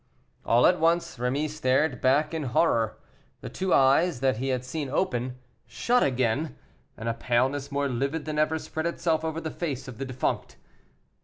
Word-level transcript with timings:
All 0.43 0.65
at 0.65 0.79
once 0.79 1.17
Rémy 1.19 1.47
started 1.47 2.01
back 2.01 2.33
in 2.33 2.41
horror; 2.41 2.97
the 3.41 3.49
two 3.49 3.71
eyes, 3.71 4.19
that 4.19 4.37
he 4.37 4.47
had 4.47 4.65
seen 4.65 4.89
open, 4.89 5.37
shut 5.67 6.01
again, 6.01 6.57
and 6.97 7.07
a 7.07 7.13
paleness 7.13 7.71
more 7.71 7.87
livid 7.87 8.25
than 8.25 8.39
ever 8.39 8.57
spread 8.57 8.87
itself 8.87 9.23
over 9.23 9.39
the 9.39 9.51
face 9.51 9.87
of 9.87 9.99
the 9.99 10.05
defunct. 10.05 10.57